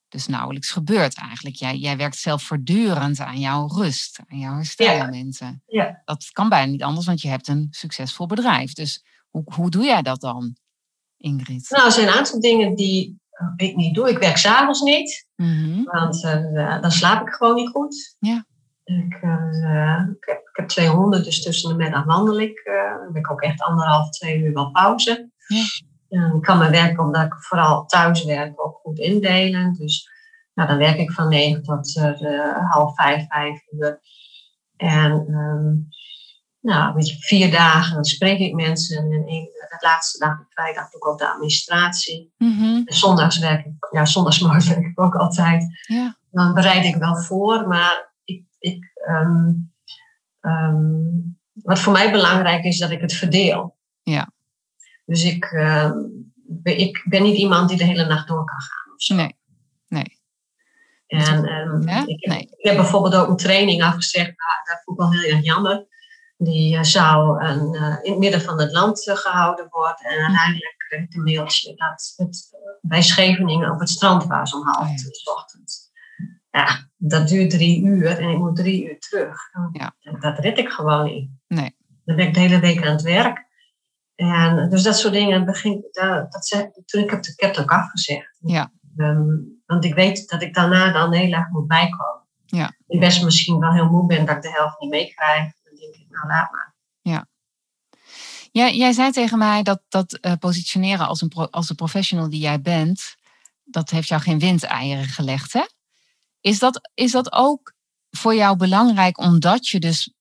[0.07, 1.55] dus nauwelijks gebeurt eigenlijk.
[1.55, 5.63] Jij, jij werkt zelf voortdurend aan jouw rust, aan jouw herstelmomenten.
[5.65, 5.83] Ja.
[5.83, 6.01] ja.
[6.05, 8.73] Dat kan bijna niet anders, want je hebt een succesvol bedrijf.
[8.73, 10.55] Dus hoe, hoe doe jij dat dan,
[11.17, 11.69] Ingrid?
[11.69, 13.19] Nou, er zijn een aantal dingen die
[13.55, 14.09] ik niet doe.
[14.09, 15.83] Ik werk s'avonds niet, mm-hmm.
[15.83, 18.15] want uh, dan slaap ik gewoon niet goed.
[18.19, 18.45] Ja.
[18.83, 22.61] Ik, uh, ik, heb, ik heb twee honden, dus tussen de middag wandel ik.
[22.65, 25.31] Uh, dan heb ik ook echt anderhalf, twee uur wel pauze.
[25.47, 25.63] Ja.
[26.09, 29.73] En ik kan mijn werk, omdat ik vooral thuis werk, ook goed indelen.
[29.73, 30.09] Dus
[30.53, 31.99] nou, dan werk ik van negen tot
[32.69, 33.99] half vijf, vijf uur.
[34.77, 35.87] En um,
[36.59, 38.97] nou, weet je, vier dagen spreek ik mensen.
[38.97, 42.33] En een, de laatste dag, vrijdag, doe ik ook de administratie.
[42.37, 42.81] Mm-hmm.
[42.85, 45.79] En zondags werk ik, ja, zondagsmorgen werk ik ook altijd.
[45.87, 46.17] Ja.
[46.31, 49.71] Dan bereid ik wel voor, maar ik, ik, um,
[50.41, 53.77] um, wat voor mij belangrijk is, dat ik het verdeel.
[54.01, 54.31] Ja.
[55.05, 55.91] Dus ik, uh,
[56.63, 58.93] ik ben niet iemand die de hele nacht door kan gaan.
[58.95, 59.15] Of zo.
[59.15, 59.35] Nee,
[59.87, 60.17] nee.
[61.07, 62.05] En um, ja?
[62.05, 62.41] ik, nee.
[62.41, 65.87] ik, heb bijvoorbeeld ook een training afgezegd, maar dat vond ik wel heel erg jammer.
[66.41, 70.05] Die uh, zou een, uh, in het midden van het land uh, gehouden worden.
[70.05, 72.49] En uiteindelijk kreeg ik een mailtje dat het
[72.81, 75.31] bij Scheveningen op het strand was om half ja.
[75.33, 75.91] ochtends.
[76.51, 79.39] Ja, dat duurt drie uur en ik moet drie uur terug.
[79.71, 79.95] Ja.
[79.99, 81.29] Dat, dat red ik gewoon niet.
[81.47, 81.75] Nee.
[82.05, 83.47] Dan ben ik de hele week aan het werk.
[84.15, 87.63] En dus dat soort dingen begin dat, dat zei, toen ik heb, ik heb het
[87.63, 88.37] ook afgezegd.
[88.39, 88.71] Ja.
[88.97, 92.27] Um, want ik weet dat ik daarna dan heel erg moet bijkomen.
[92.45, 92.73] Ja.
[92.87, 95.51] Ik best misschien wel heel moe ben dat ik de helft niet meekrijg.
[96.09, 96.75] Nou laat maar.
[97.01, 97.27] Ja.
[98.51, 102.29] Ja, jij zei tegen mij dat, dat uh, positioneren als een, pro, als een professional
[102.29, 103.15] die jij bent,
[103.63, 105.65] dat heeft jou geen windeieren gelegd, hè?
[106.41, 107.73] Is dat, is dat ook
[108.09, 110.13] voor jou belangrijk omdat je dus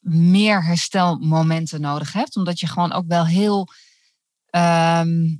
[0.00, 2.36] meer herstelmomenten nodig hebt?
[2.36, 3.68] Omdat je gewoon ook wel heel.
[4.46, 5.36] Ehm,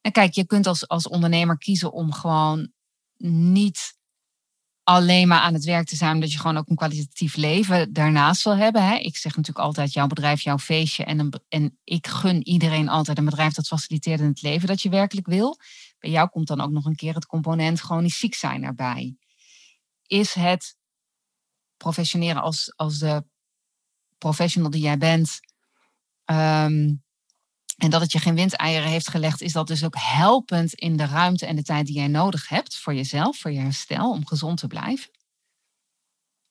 [0.00, 2.72] en kijk, je kunt als, als ondernemer kiezen om gewoon
[3.16, 3.98] niet
[4.90, 8.44] alleen maar aan het werk te zijn, omdat je gewoon ook een kwalitatief leven daarnaast
[8.44, 8.88] wil hebben.
[8.88, 8.96] Hè?
[8.96, 11.04] Ik zeg natuurlijk altijd jouw bedrijf, jouw feestje.
[11.04, 14.88] En, en ik gun iedereen altijd een bedrijf dat faciliteert in het leven dat je
[14.88, 15.58] werkelijk wil.
[15.98, 19.16] Bij jou komt dan ook nog een keer het component chronisch ziek zijn erbij.
[20.06, 20.76] Is het
[21.76, 23.24] professioneren als, als de
[24.18, 25.40] professional die jij bent,
[26.24, 26.92] ehm,
[27.80, 31.06] en dat het je geen windeieren heeft gelegd, is dat dus ook helpend in de
[31.06, 34.58] ruimte en de tijd die jij nodig hebt voor jezelf, voor je herstel, om gezond
[34.58, 35.10] te blijven?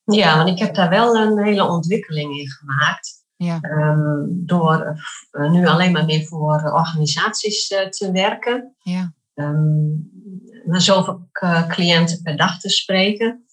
[0.04, 3.26] Ja, want ik heb daar wel een hele ontwikkeling in gemaakt.
[3.36, 3.60] Ja.
[3.62, 5.00] Ehm, door
[5.32, 8.76] eh, nu alleen maar meer voor organisaties eh, te werken.
[8.80, 9.13] Ja.
[9.34, 10.12] Um,
[10.65, 13.44] naar zoveel uh, cliënten per dag te spreken.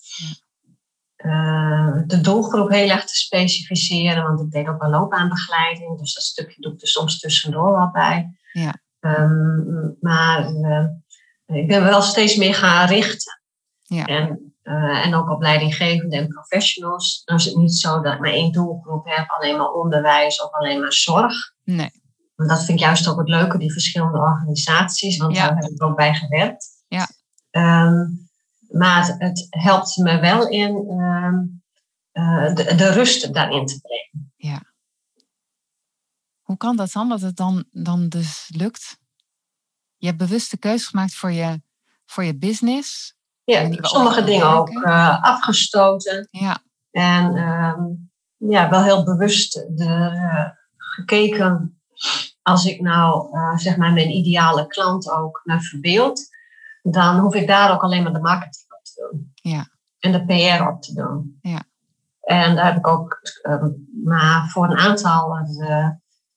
[1.26, 6.22] Eh, de doelgroep heel erg te specificeren, want ik deed ook wel loopbaanbegeleiding, dus dat
[6.22, 8.36] stukje doe ik er soms tussendoor wel bij.
[8.52, 8.74] Ja.
[9.00, 10.86] Um, maar uh,
[11.46, 13.40] ik ben wel steeds meer gaan richten.
[13.82, 14.04] Ja.
[14.04, 17.22] En, uh, en ook op leidinggevende en professionals.
[17.24, 20.52] Dan is het niet zo dat ik maar één doelgroep heb, alleen maar onderwijs of
[20.52, 21.34] alleen maar zorg.
[21.64, 21.90] Nee.
[22.34, 25.82] Want dat vind ik juist ook het leuke, die verschillende organisaties, want daar heb ik
[25.82, 26.68] ook bij gewerkt.
[26.88, 27.08] Ja.
[27.86, 28.25] Um,
[28.78, 31.34] maar het helpt me wel in ehm,
[32.12, 34.32] eh, de, de, rust daarin te brengen.
[34.36, 34.62] Ja.
[36.42, 38.98] Hoe kan dat dan, dat het dan, dan dus lukt?
[39.96, 41.62] Je hebt bewuste keuzes gemaakt voor je,
[42.04, 43.14] voor je business.
[43.44, 46.28] Ja, sommige dingen ook uh, afgestoten.
[46.30, 46.58] Ja.
[46.90, 47.82] En ehm,
[48.50, 51.80] ja, wel heel bewust de, uh, gekeken
[52.42, 56.34] als ik nou zeg maar mijn ideale klant ook naar verbeeld
[56.92, 58.64] dan hoef ik daar ook alleen maar de marketing
[58.96, 59.32] doen.
[59.34, 59.68] Ja.
[59.98, 61.38] En de PR op te doen.
[61.40, 61.64] Ja.
[62.20, 63.20] En daar heb ik ook
[64.04, 65.88] maar voor een aantal uh,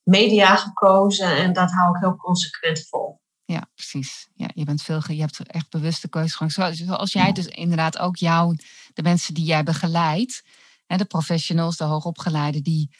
[0.04, 3.22] media gekozen en dat hou ik heel consequent vol.
[3.45, 4.30] Ja, precies.
[4.34, 6.78] Ja, je, bent veel, je hebt echt bewuste keuzes gemaakt.
[6.78, 8.56] Zoals jij dus inderdaad ook jou,
[8.93, 10.43] de mensen die jij begeleidt,
[10.86, 12.95] hè, de professionals, de hoogopgeleiden die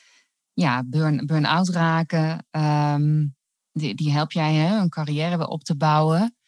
[0.54, 3.36] ja, burn, burn-out raken, um,
[3.72, 6.39] die, die help jij hè, een carrière weer op te bouwen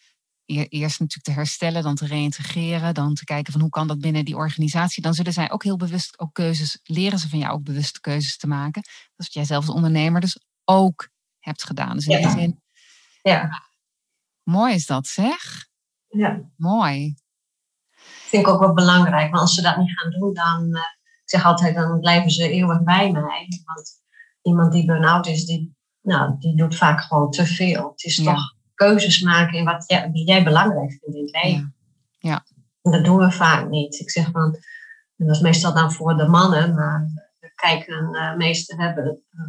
[0.51, 4.25] eerst natuurlijk te herstellen, dan te reïntegreren, dan te kijken van hoe kan dat binnen
[4.25, 5.03] die organisatie.
[5.03, 8.37] Dan zullen zij ook heel bewust ook keuzes, leren ze van jou ook bewuste keuzes
[8.37, 8.81] te maken.
[8.81, 11.09] Dat is wat jij zelf als ondernemer dus ook
[11.39, 11.95] hebt gedaan.
[11.95, 12.27] Dus in ja.
[12.27, 12.61] die zin,
[13.21, 13.49] ja.
[14.43, 15.67] mooi is dat zeg.
[16.07, 16.41] Ja.
[16.55, 17.15] Mooi.
[18.01, 20.81] Vind ik ook wel belangrijk, want als ze dat niet gaan doen, dan, uh,
[21.23, 23.47] ik zeg altijd, dan blijven ze eeuwig bij mij.
[23.65, 24.01] Want
[24.41, 27.89] iemand die burn-out is, die, nou, die doet vaak gewoon te veel.
[27.89, 31.75] Het is toch keuzes maken in wat jij, jij belangrijk vindt in het leven.
[32.19, 32.29] Ja.
[32.29, 32.45] ja.
[32.81, 33.99] En dat doen we vaak niet.
[33.99, 34.55] Ik zeg van,
[35.17, 37.07] en dat is meestal dan voor de mannen, maar
[37.39, 39.41] we kijken, uh, meesten hebben, uh,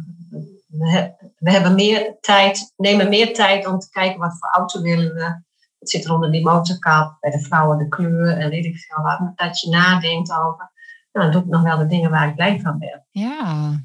[0.67, 5.13] we, we, hebben meer tijd, nemen meer tijd om te kijken wat voor auto willen
[5.13, 5.41] we.
[5.79, 9.03] Het zit er onder die motorkap, bij de vrouwen de kleur en weet ik veel
[9.03, 9.31] wat.
[9.35, 10.71] Dat je nadenkt over,
[11.11, 13.05] nou, dan doe ik nog wel de dingen waar ik blij van ben.
[13.11, 13.79] Ja,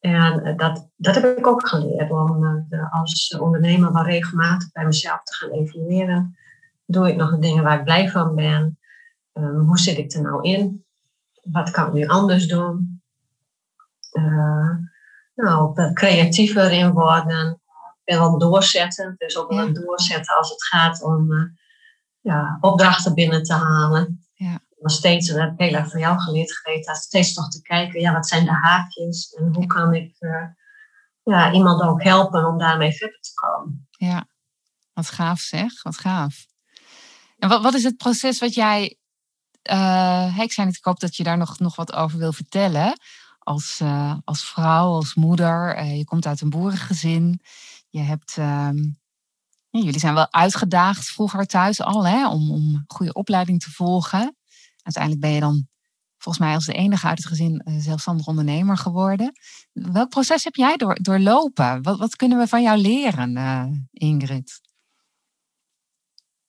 [0.00, 4.84] en eh, dat, dat heb ik ook geleerd om eh, als ondernemer wel regelmatig bij
[4.84, 6.36] mezelf te gaan evalueren.
[6.86, 8.78] Doe ik nog dingen waar ik blij van ben?
[9.34, 10.84] Um, hoe zit ik er nou in?
[11.42, 13.02] Wat kan ik nu anders doen?
[14.12, 14.70] Uh,
[15.34, 17.60] nou, creatiever in worden.
[18.04, 19.14] Ik ben wel doorzetten.
[19.18, 21.42] Dus ook wel doorzetten als het gaat om uh,
[22.20, 24.27] ja, opdrachten binnen te halen.
[24.90, 28.00] Steeds, en dat heb ik heel erg van jou geleerd, Greta, steeds toch te kijken,
[28.00, 30.46] ja, wat zijn de haakjes en hoe kan ik uh,
[31.22, 33.88] ja, iemand ook helpen om daarmee verder te komen.
[33.90, 34.26] Ja,
[34.92, 36.46] wat gaaf zeg, wat gaaf.
[37.38, 38.98] En wat, wat is het proces wat jij,
[39.70, 43.00] uh, ik zei ik hoop dat je daar nog, nog wat over wil vertellen.
[43.38, 47.40] Als, uh, als vrouw, als moeder, je komt uit een boerengezin,
[47.88, 48.36] je hebt...
[48.36, 48.98] Um,
[49.70, 54.36] jullie zijn wel uitgedaagd vroeger thuis al hè, om, om goede opleiding te volgen
[54.94, 55.68] uiteindelijk ben je dan
[56.18, 59.32] volgens mij als de enige uit het gezin uh, zelfstandig ondernemer geworden.
[59.72, 61.82] Welk proces heb jij door, doorlopen?
[61.82, 64.60] Wat, wat kunnen we van jou leren, uh, Ingrid?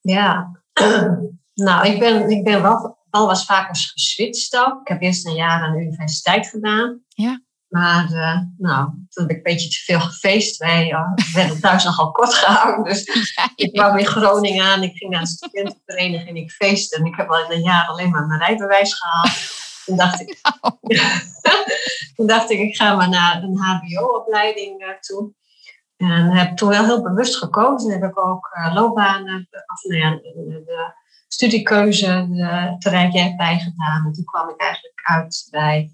[0.01, 0.61] Ja,
[1.53, 4.81] nou, ik ben, ik ben wel, wel was vaak geswitcht ook.
[4.81, 7.03] Ik heb eerst een jaar aan de universiteit gedaan.
[7.07, 7.41] Ja.
[7.69, 10.57] Maar uh, nou, toen heb ik een beetje te veel gefeest.
[10.57, 12.83] Wij uh, werden thuis nogal kort gehouden.
[12.83, 13.03] Dus
[13.55, 14.83] ik kwam in Groningen aan.
[14.83, 16.97] Ik ging naar een studentenvereniging en ik feestte.
[16.97, 19.57] En ik heb al in een jaar alleen maar mijn rijbewijs gehaald.
[19.85, 20.41] Toen dacht ik,
[22.15, 25.33] toen dacht ik, ik ga maar naar een hbo-opleiding uh, toe.
[25.97, 27.91] En heb toen wel heel bewust gekozen.
[27.91, 30.93] Heb ik ook uh, loopbanen, of nou ja, de,
[31.27, 34.05] studiekeuze de traject bijgedaan.
[34.05, 35.91] En toen kwam ik eigenlijk uit bij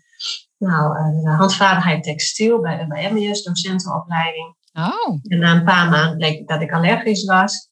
[0.57, 4.55] nou, de handvaardigheid textiel bij, bij MES, docentenopleiding.
[4.73, 5.19] Oh.
[5.23, 7.69] En na een paar maanden bleek dat ik allergisch was.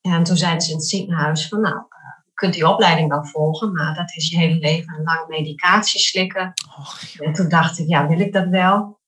[0.00, 1.76] En toen zeiden ze in het ziekenhuis van nou,
[2.24, 6.52] je kunt die opleiding wel volgen, maar dat is je hele leven lang medicatie slikken.
[6.78, 9.00] Oh, en toen dacht ik, ja, wil ik dat wel?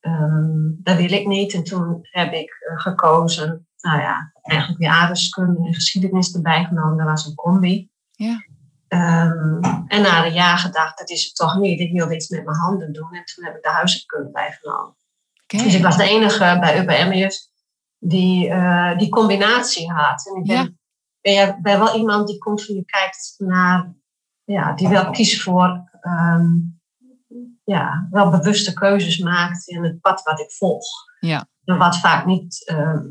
[0.00, 1.54] Um, dat wil ik niet.
[1.54, 6.96] En toen heb ik uh, gekozen, nou ja, eigenlijk weer aardrijkskunde en geschiedenis erbij genomen.
[6.96, 7.90] Dat was een combi.
[8.10, 8.44] Ja.
[8.92, 11.80] Um, en na een jaar gedacht, dat is het toch niet.
[11.80, 13.12] Ik wilde iets met mijn handen doen.
[13.12, 14.96] En toen heb ik de huisartskunde bijgenomen.
[15.44, 15.64] Okay.
[15.64, 17.48] Dus ik was de enige bij UPM'ers
[17.98, 20.26] die uh, die combinatie had.
[20.26, 20.68] En ik ben, Ja.
[21.20, 23.94] ben, je- ben wel iemand die continu kijkt naar,
[24.44, 26.46] ja, die wel kiest voor, ehm,
[27.64, 30.86] ja, wel bewuste keuzes maakt in het pad wat ik volg.
[31.20, 31.46] Ja.
[31.64, 33.02] Wat vaak niet, ehm,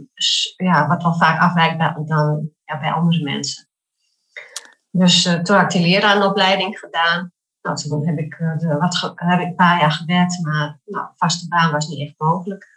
[0.55, 3.68] ja, wat wel vaak afwijkt bij- dan ja, bij andere mensen.
[4.91, 7.31] Dus eh, toen heb ik die leraaropleiding gedaan.
[7.61, 11.47] Nou, toen heb ik, eh, wat heb ik een paar jaar gewerkt, maar nou, vaste
[11.47, 12.67] baan was niet echt mogelijk.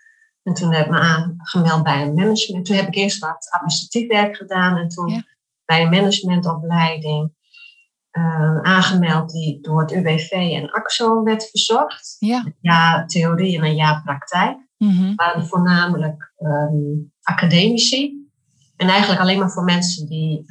[0.43, 2.67] En toen heb ik me aangemeld bij een management.
[2.67, 5.23] Toen heb ik eerst wat administratief werk gedaan en toen Ja.
[5.65, 7.33] bij een managementopleiding
[8.11, 12.17] eh, aangemeld die door het UWV en AXO werd verzorgd.
[12.19, 12.53] Ja.
[12.61, 14.57] Jaar theorie en een jaar praktijk.
[14.79, 15.15] Mhm.
[15.15, 16.75] waren voornamelijk ehm,
[17.23, 18.31] academici.
[18.77, 20.45] En eigenlijk alleen maar voor mensen die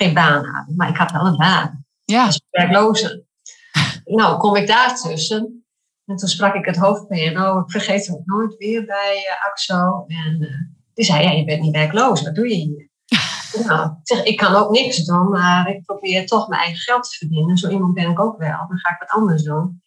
[0.00, 0.76] geen baan hadden.
[0.76, 2.24] Maar ik had wel een baan Ja.
[2.26, 3.24] als werkloze.
[4.04, 5.64] nou, kom ik daartussen.
[6.06, 7.58] En toen sprak ik het hoofd PNO.
[7.58, 10.04] Ik vergeet het nooit weer bij eh, AXO.
[10.06, 10.50] En eh,
[10.94, 12.22] die zei, ja, je bent niet werkloos.
[12.22, 12.88] Wat doe je hier?
[13.66, 15.28] nou, ik zeg, ik kan ook niks doen.
[15.30, 17.56] Maar ik probeer toch mijn eigen geld te verdienen.
[17.56, 18.66] Zo iemand ben ik ook wel.
[18.68, 19.82] Dan ga ik wat anders doen.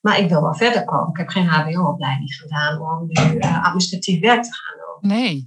[0.00, 1.08] Maar ik wil wel verder komen.
[1.08, 5.10] Ik heb geen HBO-opleiding gedaan om nu eh, administratief werk te gaan doen.
[5.10, 5.46] Nee.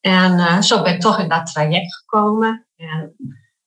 [0.00, 2.67] En zo ben ik toch in dat traject gekomen.
[2.78, 3.16] En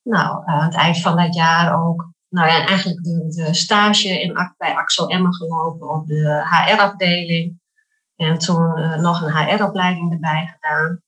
[0.04, 4.54] nou, eh, aan het eind van dat jaar ook, nou ja, eigenlijk de, stage in,
[4.58, 7.60] bij Axel Emmen gelopen op de HR-afdeling.
[8.15, 11.02] En toen eh, nog een HR-opleiding erbij gedaan.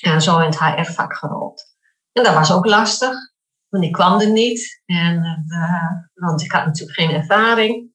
[0.00, 1.64] En zo in het HR-vak gerold.
[2.12, 3.16] En dat was ook lastig,
[3.68, 4.82] want ik kwam er niet.
[4.84, 7.88] En, eh, want ik had natuurlijk geen ervaring.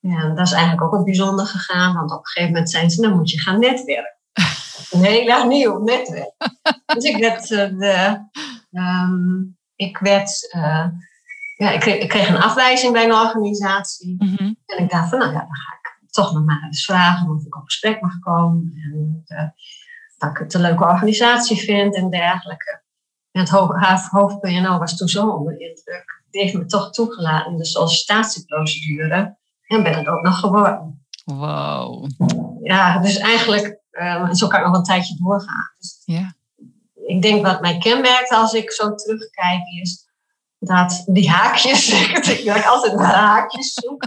[0.00, 3.00] En dat is eigenlijk ook een bijzonder gegaan, want op een gegeven moment zijn ze,
[3.00, 4.18] dan moet je gaan netwerken.
[4.90, 6.34] Een heel nieuw netwerk.
[6.94, 8.28] dus ik werd, eh, de,
[8.70, 9.42] ehm,
[9.76, 10.86] ik werd, eh,
[11.56, 14.14] ja, ik kreeg, ik kreeg een afwijzing bij een organisatie.
[14.18, 14.52] Mhm.
[14.66, 17.44] En ik dacht van, nou ja, dan ga ik toch nog maar eens vragen of
[17.44, 18.72] ik op gesprek mag komen.
[18.84, 19.48] En eh,
[20.16, 22.84] dat ik het een leuke organisatie vind en dergelijke.
[23.32, 23.50] En het
[24.10, 26.22] hoofd PNO was toen zo onder de indruk.
[26.30, 29.36] Die heeft me toch toegelaten in de sollicitatieprocedure.
[29.66, 31.06] En ben het ook nog geworden.
[31.24, 32.06] Wow.
[32.62, 35.70] Ja, dus eigenlijk, eh, zo kan ik nog een tijdje doorgaan.
[35.78, 36.34] Dus Ja.
[36.94, 40.04] ik denk wat mij kenmerkt als ik zo terugkijk is
[40.58, 44.06] dat die haakjes, dat ik altijd naar haakjes zoek.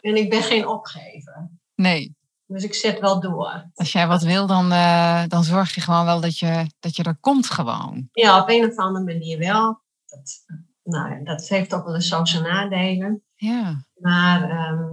[0.00, 1.48] En ik ben geen opgever.
[1.74, 2.16] Nee.
[2.46, 3.70] Dus ik zet wel door.
[3.74, 7.02] Als jij wat wil, dan, eh, dan zorg je gewoon wel dat je, dat je
[7.02, 8.08] er komt gewoon.
[8.12, 9.80] Ja, op een of andere manier wel.
[10.06, 10.44] Dat,
[10.82, 13.22] nou, dat heeft ook wel eens zo zijn nadelen.
[13.34, 13.84] Ja.
[13.94, 14.88] Maar ehm,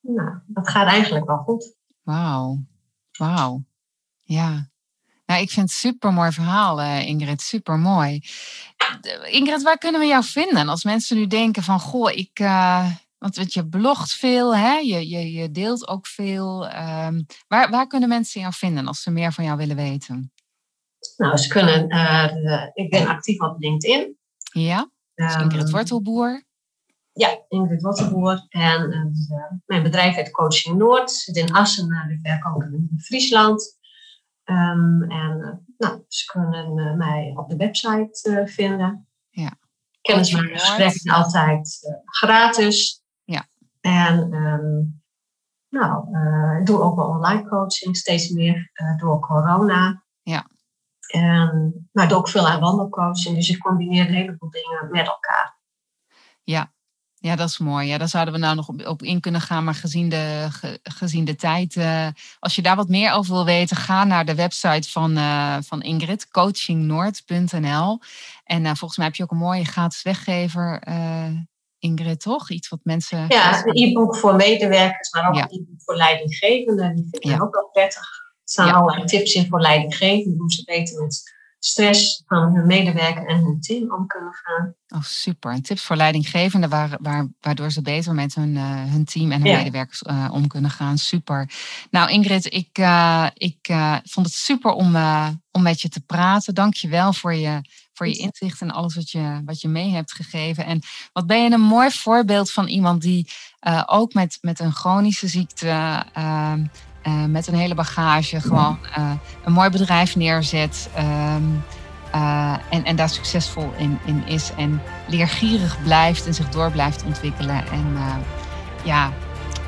[0.00, 1.74] nou, dat gaat eigenlijk wel goed.
[2.02, 2.58] Wauw.
[3.18, 3.62] Wauw.
[4.32, 4.68] Ja.
[5.26, 7.40] Nou, ik vind het super mooi verhaal, eh, Ingrid.
[7.40, 8.20] Super mooi.
[9.30, 10.68] Ingrid, waar kunnen we jou vinden?
[10.68, 12.38] Als mensen nu denken van, goh, ik.
[12.38, 14.74] eh, want want je blogt veel, hè?
[14.76, 16.68] Je, je, je deelt ook veel.
[16.68, 20.32] Ehm, waar, waar kunnen mensen jou vinden als ze meer van jou willen weten?
[21.16, 24.18] Nou, ze kunnen, eh, ik ben actief op LinkedIn.
[24.52, 26.44] Ja, dus Ehm, Ingrid Wortelboer.
[27.12, 28.46] Ja, Ingrid Wotterboer.
[28.48, 31.10] En eh, mijn bedrijf heet Coaching Noord.
[31.10, 33.78] Zit in Assen, maar ik werk ook in Friesland.
[34.50, 39.08] Ehm, en eh, nou, ze kunnen eh, mij op de website eh, vinden.
[39.30, 39.54] Ja.
[40.00, 43.02] Kennismakingsgesprekken altijd gratis.
[43.24, 43.46] Ja.
[43.80, 44.82] En ehm,
[45.68, 46.18] nou,
[46.60, 50.04] ik doe ook wel online coaching, steeds meer door corona.
[50.22, 50.46] Ja.
[51.06, 55.06] En, maar ik doe ook veel aan wandelcoaching, dus ik combineer een heleboel dingen met
[55.06, 55.58] elkaar.
[56.42, 56.72] Ja.
[57.22, 57.86] Ja, dat is mooi.
[57.88, 59.64] Ja, daar zouden we nou nog op, op in kunnen gaan.
[59.64, 62.06] Maar gezien de, ge- gezien de tijd, eh,
[62.38, 65.82] als je daar wat meer over wil weten, ga naar de website van, eh, van
[65.82, 67.98] Ingrid, coachingnoord.nl.
[68.44, 70.82] En eh, volgens mij heb je ook een mooie gratis weggever,
[71.78, 72.50] Ingrid, toch?
[72.50, 73.24] Iets wat mensen.
[73.28, 75.42] Ja, een e-book voor medewerkers, maar ook Ja.
[75.42, 76.94] een e-book voor leidinggevenden.
[76.94, 77.38] Die vind ik Ja.
[77.38, 78.02] ook wel prettig.
[78.02, 78.72] Er staan Ja.
[78.72, 81.22] allerlei tips in voor leidinggevenden, hoe ze beter met
[81.62, 84.74] stress van hun medewerker en hun team om kunnen gaan.
[84.88, 85.52] Oh, super.
[85.52, 89.42] En tips voor leidinggevenden waar, waar, waardoor ze beter met hun, uh, hun team en
[89.42, 90.98] hun medewerkers uh, om kunnen gaan.
[90.98, 91.50] Super.
[91.90, 94.96] Nou Ingrid, ik, uh, ik vond het super om,
[95.50, 96.54] om met je te praten.
[96.54, 97.60] Dank je wel voor je,
[97.92, 100.64] voor je inzicht en alles wat je, wat je mee hebt gegeven.
[100.64, 100.80] En
[101.12, 103.30] wat ben je een mooi voorbeeld van iemand die
[103.86, 106.04] ook met, met een chronische ziekte
[107.06, 109.10] uh, met een hele bagage gewoon uh,
[109.44, 110.90] een mooi bedrijf neerzet.
[110.98, 111.64] Um,
[112.14, 114.50] uh, en, en daar succesvol in, in is.
[114.56, 117.64] En leergierig blijft en zich door blijft ontwikkelen.
[117.72, 117.96] En
[118.82, 119.10] ja,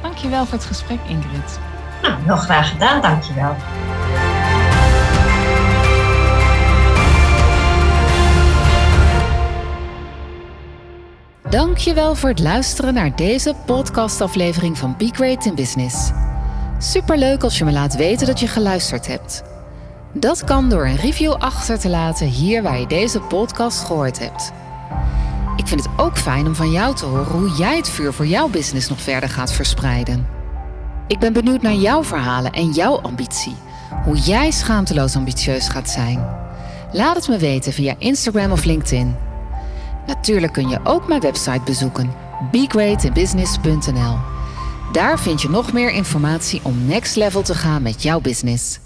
[0.03, 1.59] dankjewel voor het gesprek, Ingrid.
[2.03, 3.57] Nou, heel graag gedaan, dankjewel.
[11.53, 16.11] Dankjewel voor het luisteren naar deze podcastaflevering van Be Great in Business.
[16.83, 19.43] Superleuk als je me laat weten dat je geluisterd hebt.
[20.13, 24.53] Dat kan door een review achter te laten hier waar je deze podcast gehoord hebt.
[25.57, 28.27] Ik vind het ook fijn om van jou te horen hoe jij het vuur voor
[28.27, 30.27] jouw business nog verder gaat verspreiden.
[31.07, 33.57] Ik ben benieuwd naar jouw verhalen en jouw ambitie.
[34.05, 36.27] Hoe jij schaamteloos ambitieus gaat zijn.
[36.93, 39.17] Laat het me weten via Instagram of LinkedIn.
[40.07, 42.13] Natuurlijk kun je ook mijn website bezoeken:
[42.51, 44.17] begreatinbusiness.nl.
[44.93, 48.82] Daar vind je nog meer informatie om next level te gaan met jouw business.